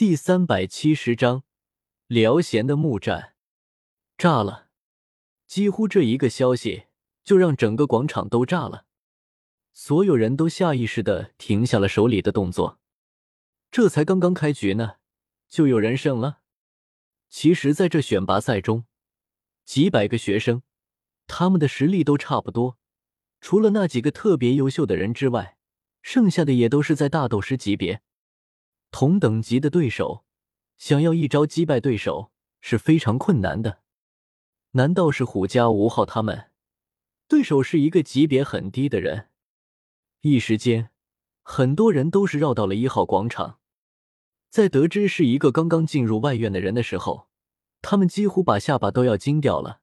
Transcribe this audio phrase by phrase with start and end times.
[0.00, 1.44] 第三百七十章，
[2.06, 3.34] 辽贤的木战
[4.16, 4.68] 炸了！
[5.46, 6.84] 几乎这一个消息
[7.22, 8.86] 就让整个广场都炸了，
[9.74, 12.80] 所有人都下意识的停下了手里的动作。
[13.70, 14.94] 这才刚刚开局呢，
[15.50, 16.38] 就有人胜了。
[17.28, 18.86] 其实，在这选拔赛中，
[19.66, 20.62] 几百个学生，
[21.26, 22.78] 他们的实力都差不多，
[23.42, 25.58] 除了那几个特别优秀的人之外，
[26.00, 28.00] 剩下的也都是在大斗师级别。
[28.90, 30.24] 同等级的对手，
[30.76, 33.80] 想要一招击败对手是非常困难的。
[34.72, 36.50] 难道是虎家吴昊他们？
[37.28, 39.28] 对手是一个级别很低的人。
[40.20, 40.90] 一时间，
[41.42, 43.58] 很多人都是绕到了一号广场。
[44.48, 47.28] 在得知是一个刚刚进入外院的人的时候，
[47.82, 49.80] 他们几乎把下巴都要惊掉了。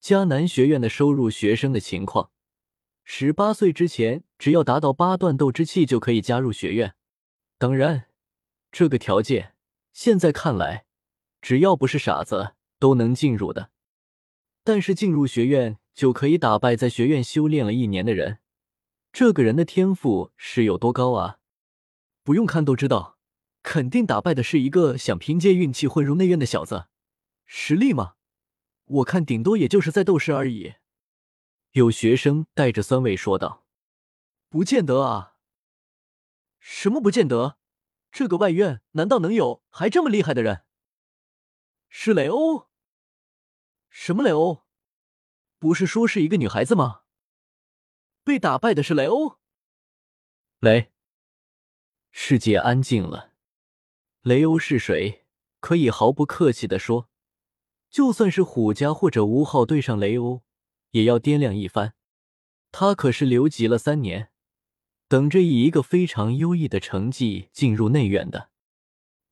[0.00, 2.30] 迦南学院的收入学生的情况：
[3.04, 6.94] 十八岁之前，只要达到八段斗之气就可以加入学院。
[7.58, 8.06] 当然。
[8.72, 9.54] 这个条件
[9.92, 10.86] 现在看来，
[11.42, 13.70] 只要不是傻子都能进入的。
[14.64, 18.38] 但是进入学院就可以打败在学院修炼了一年的人，
[19.12, 21.38] 这个人的天赋是有多高啊？
[22.22, 23.18] 不用看都知道，
[23.62, 26.86] 肯定打败的是一个想凭借运气混入内院的小子。
[27.44, 28.14] 实力嘛，
[28.86, 30.74] 我看顶多也就是在斗士而已。
[31.72, 33.66] 有学生带着酸味说道
[34.48, 35.34] ：“不见得啊，
[36.58, 37.58] 什么不见得？”
[38.12, 40.66] 这个外院难道能有还这么厉害的人？
[41.88, 42.68] 是雷欧？
[43.88, 44.64] 什么雷欧？
[45.58, 47.04] 不是说是一个女孩子吗？
[48.22, 49.38] 被打败的是雷欧？
[50.60, 50.92] 雷，
[52.10, 53.32] 世界安静了。
[54.20, 55.24] 雷欧是谁？
[55.60, 57.08] 可以毫不客气的说，
[57.88, 60.42] 就算是虎家或者吴昊对上雷欧，
[60.90, 61.94] 也要掂量一番。
[62.70, 64.31] 他可是留级了三年。
[65.12, 68.48] 等着以一个非常优异的成绩进入内院的，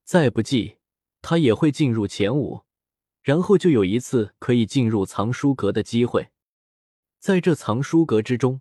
[0.04, 0.76] 再不济
[1.22, 2.64] 他也会进入前五，
[3.22, 6.28] 然后就有一次可以进入藏书阁的机会。
[7.18, 8.60] 在这藏书阁之中，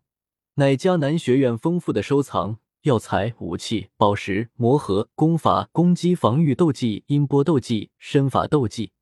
[0.53, 8.94] 乃迦南学院丰富的收藏药材、武器、宝石、魔盒、功法、攻击、防御、斗技、音波斗技、身法斗技，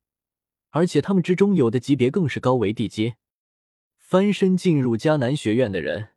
[0.70, 3.14] 而且他们之中有的级别更是高为地阶。
[3.96, 6.08] 翻身进入迦南学院的人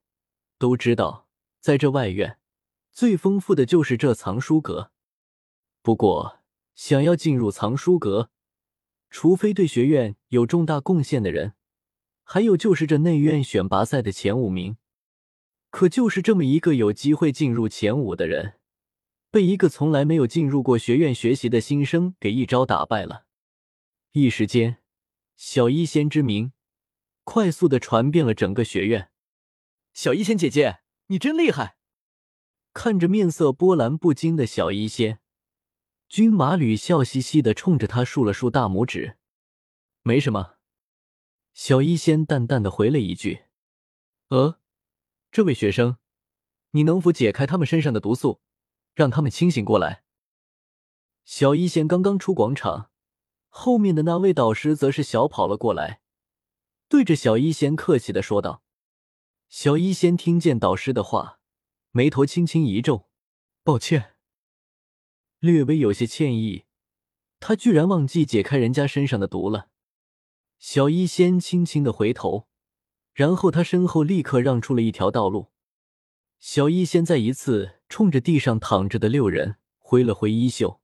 [0.58, 1.28] 都知道。
[1.62, 2.40] 在这外院，
[2.92, 4.92] 最丰富的就是这藏书阁。
[5.84, 6.40] 不过，
[6.74, 8.32] 想要进入藏书阁，
[9.12, 11.54] 除非对学院有重大贡献的人，
[12.24, 14.78] 还有就是这内院选拔赛的前五名。
[15.70, 18.56] 可就是这么一个有机会进入前五的人，
[19.30, 23.26] 被一个从来没有进入过学院学习的新生给一招打败了。
[24.14, 24.78] 一时间，
[25.38, 26.54] 小医仙之名
[27.24, 29.12] 快速的传遍了整个学院。
[29.94, 30.80] 小医仙姐姐。
[31.12, 31.76] 你真厉害！
[32.72, 35.20] 看着面色波澜不惊的小医仙，
[36.08, 39.18] 军马吕笑嘻嘻的冲着他竖了竖大拇指。
[40.04, 40.54] 没什么，
[41.54, 43.44] 小医仙淡淡的回了一句
[44.32, 44.58] ：“呃，
[45.34, 45.98] 这位学生，
[46.70, 48.40] 你能否解开他们身上的毒素，
[48.94, 50.06] 让他们清醒过来？”
[51.26, 52.90] 小医仙刚刚出广场，
[53.50, 56.00] 后面的那位导师则是小跑了过来，
[56.88, 58.64] 对着小医仙客气的说道。
[59.52, 61.42] 小医仙听见导师的话，
[61.92, 63.10] 眉头轻轻一皱，
[63.66, 64.14] 抱歉，
[65.40, 66.64] 略微有些歉意。
[67.42, 69.68] 他居然忘记解开人家身上的毒了。
[70.58, 72.48] 小医仙轻轻的回头，
[73.14, 75.48] 然后他身后立刻让出了一条道路。
[76.40, 80.80] 小医仙再一次冲着地上躺着的六人挥了挥衣袖，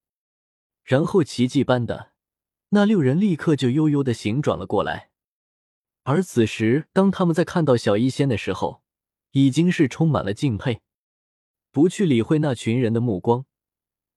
[0.84, 2.12] 然后奇迹般的，
[2.72, 5.12] 那六人立刻就悠悠的醒转了过来。
[6.10, 8.82] 而此时，当他们在看到小医仙的时候，
[9.32, 10.80] 已经是充满了敬佩。
[11.70, 13.46] 不去理会那群人的目光，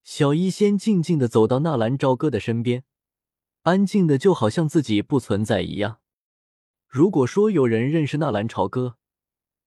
[0.01, 2.85] 小医仙静静的走到纳兰朝歌的身边，
[3.63, 5.99] 安静的就好像自己不存在一样。
[6.87, 8.95] 如果说有人认识纳兰朝歌，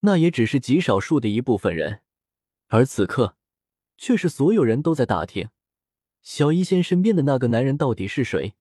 [0.01, 2.01] 那也只是极少数的一部分人，
[2.69, 3.37] 而此刻，
[3.99, 5.51] 却是所有人都在打听
[6.23, 8.55] 小医仙身边的那个男人到底是谁，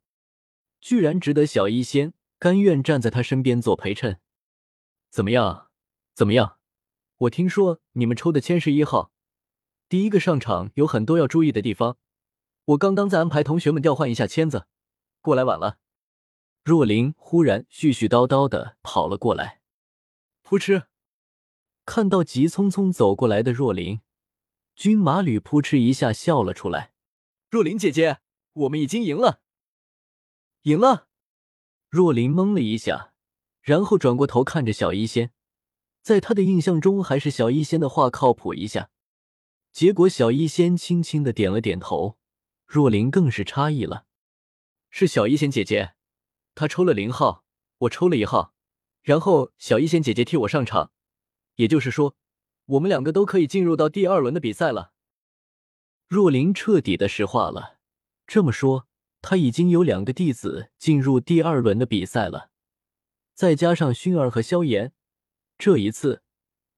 [0.81, 2.13] 居然值得小医仙。
[2.43, 4.19] 甘愿站在他身边做陪衬，
[5.09, 5.69] 怎么样？
[6.13, 6.57] 怎么样？
[7.19, 9.13] 我听说你们抽的签是一号，
[9.87, 11.97] 第一个上场有很多要注意的地方。
[12.65, 14.67] 我刚刚在安排同学们调换一下签子，
[15.21, 15.77] 过来晚了。
[16.65, 19.61] 若琳忽然絮絮叨叨的跑了过来，
[20.41, 20.87] 扑哧！
[21.85, 24.01] 看到急匆匆走过来的若琳，
[24.75, 26.91] 军马吕扑哧一下笑了出来。
[27.49, 28.19] 若琳姐姐，
[28.51, 29.39] 我们已经赢了，
[30.63, 31.07] 赢了。
[31.93, 33.13] 若琳懵了一下，
[33.61, 35.31] 然后转过头看着小医仙，
[36.01, 38.89] 在他的印象中，还是小医仙的话靠谱一下。
[39.71, 42.17] 结果小医仙轻轻的点了点头，
[42.65, 44.07] 若琳更是诧异了
[44.89, 45.93] ：“是小一仙姐姐，
[46.55, 47.45] 她抽了零号，
[47.77, 48.55] 我抽了一号，
[49.03, 50.91] 然后小一仙姐姐替我上场，
[51.57, 52.15] 也就是说，
[52.65, 54.93] 我们两个都可以进入到第二轮的比赛了。”
[56.09, 57.77] 若琳彻底的石化了。
[58.25, 58.87] 这么说，
[59.23, 62.51] 他已经有两个弟子进入第二轮的比赛了，
[63.33, 64.93] 再加上熏儿和萧炎，
[65.57, 66.21] 这一次。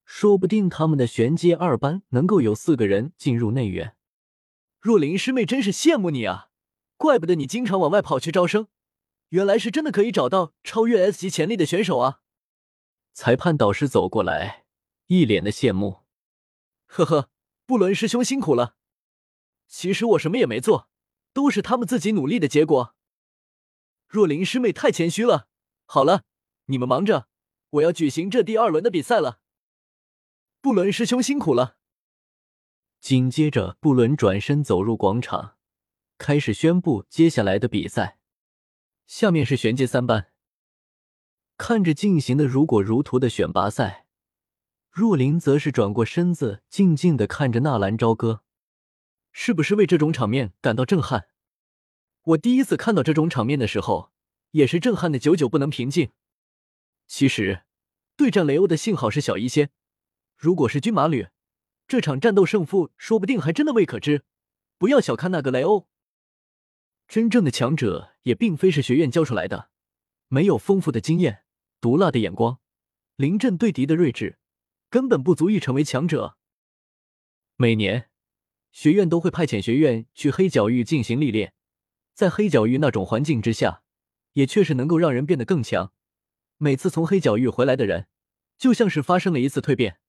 [0.06, 3.98] 说不定他们的玄阶二班能够有四个人进入内院。
[4.80, 6.52] 若琳师妹真是羡慕你啊！
[6.98, 8.68] 怪不得你经常往外跑去招生，
[9.30, 12.22] 原来是真的可以找到超越 S 级潜力的选手啊！
[13.12, 14.66] 裁判导师走过来，
[15.08, 16.04] 一脸的羡慕。
[16.86, 17.32] 呵呵，
[17.66, 18.76] 布伦师兄辛苦了。
[19.68, 20.92] 其实我什么也没做，
[21.36, 22.96] 都是他们自己努力的结果。
[24.08, 25.50] 若琳师妹太谦虚了。
[25.86, 26.24] 好了，
[26.68, 27.28] 你们忙着，
[27.72, 29.42] 我要举行这第二轮的比赛了。
[30.62, 31.76] 布伦师兄辛苦了。
[33.02, 35.58] 紧接着，布伦转身走入广场，
[36.18, 38.18] 开始宣布接下来的比赛。
[39.06, 40.32] 下面是玄阶三班。
[41.58, 44.08] 看着进行的如火如荼的选拔赛，
[44.90, 48.45] 若琳则是转过身子，静静的看着纳兰朝歌。
[49.38, 51.28] 是不是为这种场面感到震撼？
[52.22, 54.14] 我第一次看到这种场面的时候，
[54.52, 56.14] 也是震撼的久久不能平静。
[57.06, 57.66] 其实，
[58.16, 59.72] 对战雷欧的幸好是小一仙。
[60.38, 61.28] 如果是军马旅，
[61.86, 64.24] 这场战斗胜负说不定还真的未可知。
[64.78, 65.90] 不要小看那个雷欧，
[67.06, 69.70] 真正的强者也并非是学院教出来的，
[70.30, 71.44] 没有丰富的经验、
[71.82, 72.60] 毒辣的眼光、
[73.18, 74.40] 临阵对敌的睿智，
[74.90, 76.38] 根本不足以成为强者。
[77.58, 78.10] 每年，
[78.76, 81.54] 学院都会派遣学院去黑角域进行历练，
[82.14, 83.84] 在黑角域那种环境之下，
[84.34, 85.94] 也确实能够让人变得更强。
[86.58, 88.08] 每次从黑角域回来的人，
[88.58, 90.02] 就像是发生了一次蜕变。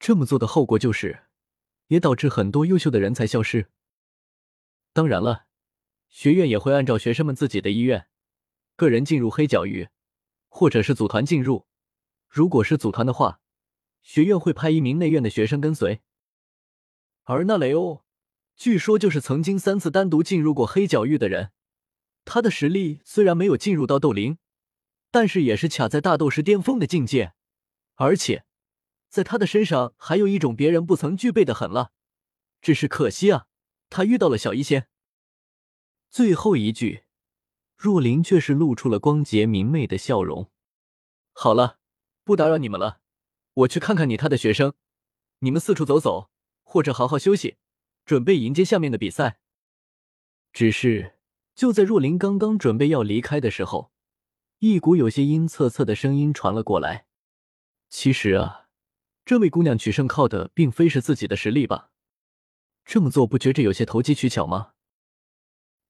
[0.00, 1.24] 这么做的后果就是，
[1.88, 3.66] 也导致很多优秀的人才消失。
[4.94, 5.44] 当然了，
[6.08, 8.06] 学院也会按照学生们自己的意愿，
[8.76, 9.90] 个人进入黑角域，
[10.48, 11.66] 或者是组团进入。
[12.26, 13.42] 如果是组团的话，
[14.00, 16.00] 学院会派一名内院的学生跟随。
[17.24, 18.04] 而那雷欧，
[18.56, 21.52] 据说就是曾经三次单独进入过黑角域的人。
[22.24, 24.38] 他的实力虽然没有进入到斗灵，
[25.10, 27.34] 但是也是卡在大斗师巅峰的境界，
[27.96, 28.44] 而且。
[29.08, 31.90] 在他的身上还有一种别人不曾具备的狠辣，
[32.62, 33.44] 只是可惜啊，
[33.90, 34.88] 他遇到了小医仙。
[36.08, 37.04] 最后一句，
[37.76, 40.50] 若琳却是露出了光洁明媚的笑容。
[41.34, 41.78] 好了，
[42.24, 43.00] 不打扰你们了，
[43.52, 44.72] 我去看看你他的学生，
[45.40, 46.30] 你们四处走走，
[46.72, 47.58] 或者好好休息，
[48.06, 49.38] 准备迎接下面的比赛。
[50.54, 51.16] 只是
[51.54, 53.92] 就在若琳刚刚准备要离开的时候，
[54.60, 57.04] 一股有些阴恻恻的声音传了过来。
[57.90, 58.60] 其实啊。
[59.24, 61.90] 这位姑娘取胜靠的并非是自己的实力吧？
[62.84, 64.72] 这么做不觉着有些投机取巧吗？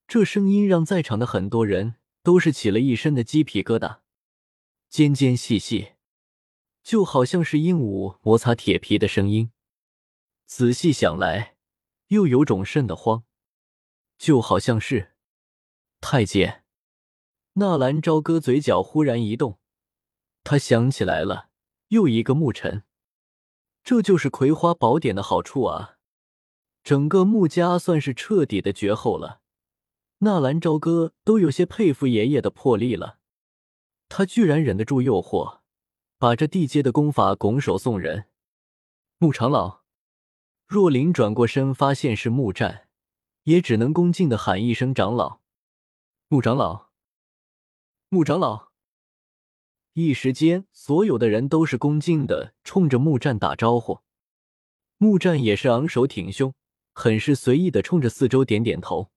[0.08, 1.94] 这声音让在场的很多人
[2.24, 4.00] 都是起了一身的鸡皮疙瘩，
[4.90, 5.92] 尖尖细细，
[6.82, 9.52] 就好像是鹦鹉摩擦铁皮的声音。
[10.54, 11.56] 仔细想来，
[12.08, 13.24] 又有种瘆得慌，
[14.18, 15.14] 就好像是
[15.98, 16.64] 太监。
[17.54, 19.58] 纳兰朝歌嘴角忽然一动，
[20.44, 21.48] 他想起来了，
[21.88, 22.82] 又一个牧尘。
[23.82, 25.96] 这就是葵花宝典的好处啊！
[26.84, 29.40] 整个穆家算是彻底的绝后了。
[30.18, 33.20] 纳兰朝歌都有些佩服爷爷的魄力了，
[34.10, 35.60] 他居然忍得住诱惑，
[36.18, 38.26] 把这地阶的功法拱手送人。
[39.16, 39.81] 穆长老，
[40.72, 42.88] 若琳转过身，发现是穆战，
[43.42, 45.40] 也只能恭敬的喊一声长老。
[46.28, 46.86] 穆长老，
[48.08, 48.70] 穆长老。
[49.92, 54.00] 一时间，所有的人都是恭敬的冲着木战打招呼。
[54.96, 56.54] 木战也是昂首挺胸，
[56.94, 59.10] 很是随意的冲着四周点点头，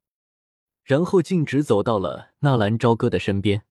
[0.83, 3.63] 然后径直走到了纳兰朝歌的身边。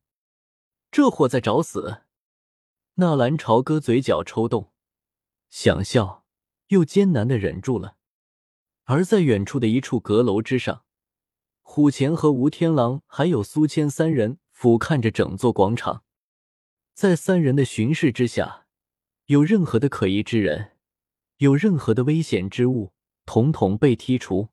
[0.90, 2.04] 这货在找死！
[2.94, 4.72] 纳兰朝歌嘴角抽动，
[5.50, 6.23] 想笑
[6.74, 7.96] 又艰难的忍住了。
[8.84, 10.84] 而在远处的一处阁楼之上，
[11.62, 16.02] 虎钳和吴天狼还有苏谦三人俯瞰着整座广场。
[16.92, 18.66] 在三人的巡视之下，
[19.26, 20.72] 有任何的可疑之人，
[21.38, 22.92] 有任何的危险之物，
[23.24, 24.50] 统统被剔除。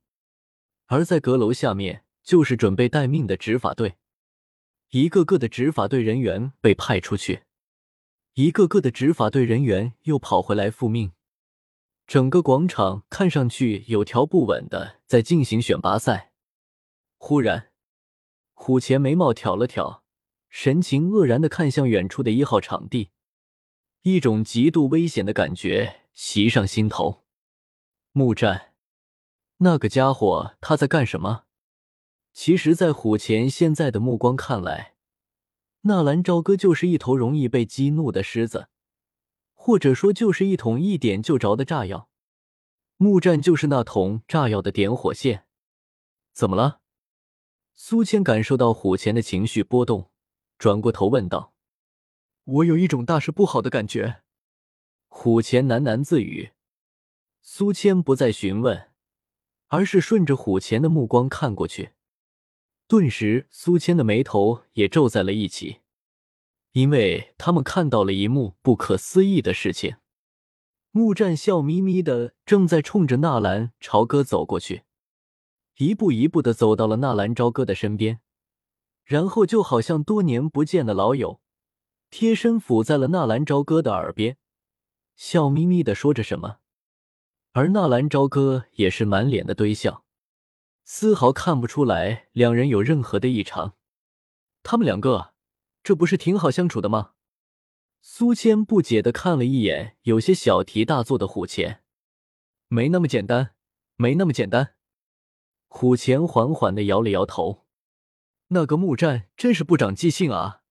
[0.86, 3.98] 而在阁楼下面，就是准备待命的执法队，
[4.92, 7.44] 一个个的执法队人员被派出去，
[8.36, 11.12] 一个个的执法队人员又跑回来复命。
[12.08, 16.34] 整个广场看上去有条不紊的在进行选拔赛。
[17.18, 17.72] 忽然，
[18.54, 20.04] 虎钳眉毛挑了挑。
[20.50, 23.12] 神情愕然的看向远处的一号场地，
[24.02, 27.24] 一种极度危险的感觉袭上心头。
[28.12, 28.74] 木战，
[29.60, 31.46] 那个家伙他在干什么？
[32.34, 34.96] 其实，在虎钳现在的目光看来，
[35.84, 38.68] 纳兰朝歌就是一头容易被激怒的狮子，
[39.64, 42.10] 或者说就是一桶一点就着的炸药。
[42.98, 45.46] 木战就是那桶炸药的点火线。
[46.34, 46.82] 怎么了？
[47.76, 50.10] 苏谦感受到虎钳的情绪波动，
[50.58, 51.54] 转过头问道
[52.44, 54.24] ：“我有一种大事不好的感觉。”
[55.08, 56.54] 虎钳喃喃自语。
[57.44, 58.90] 苏谦不再询问，
[59.68, 61.92] 而是顺着虎钳的目光看过去。
[62.88, 65.81] 顿时，苏谦的眉头也皱在了一起，
[66.74, 69.98] 因为他们看到了一幕不可思议的事情。
[70.92, 74.84] 木战笑眯眯的正在冲着纳兰朝歌走过去，
[75.78, 78.20] 一步一步的走到了纳兰朝歌的身边，
[79.06, 81.40] 然后就好像多年不见的老友，
[82.10, 84.38] 贴身伏在了纳兰朝歌的耳边，
[85.16, 86.58] 笑眯眯的说着什么，
[87.54, 90.04] 而纳兰朝歌也是满脸的堆笑。
[90.84, 93.76] 丝毫看不出来两人有任何的异常，
[94.62, 95.31] 他们两个
[95.84, 97.12] 这不是挺好相处的吗？
[98.02, 101.82] 苏谦不解的看了一眼有些小题大做的虎钳，
[102.68, 103.56] 没那么简单，
[103.96, 104.76] 没那么简单。
[105.68, 107.66] 虎钳缓缓的摇了摇头，
[108.48, 110.62] 那个木战真是不长记性啊。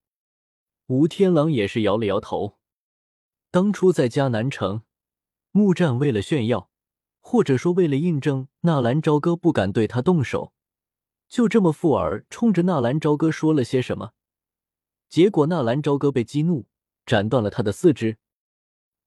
[0.86, 2.58] 吴天狼也是摇了摇头，
[3.50, 4.82] 当初在迦南城，
[5.52, 6.68] 木战为了炫耀。
[7.22, 10.54] 或者说，为了印证纳兰朝歌不敢对他动手，
[11.28, 14.14] 就这么附耳冲着纳兰朝歌说了些什么，
[15.10, 16.66] 结果纳兰朝歌被激怒，
[17.04, 18.16] 斩断了他的四肢。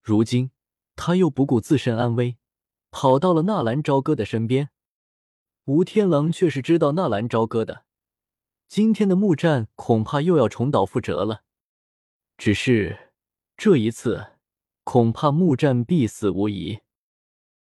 [0.01, 0.51] 如今
[0.98, 2.38] 他又不顾自身安危，
[2.91, 4.69] 跑到了纳兰朝歌的身边。
[5.63, 7.86] 吴天狼却是知道纳兰朝歌的，
[8.67, 11.43] 今天的木战恐怕又要重蹈覆辙了。
[12.38, 13.13] 只是
[13.55, 14.33] 这一次，
[14.83, 16.81] 恐怕木战必死无疑。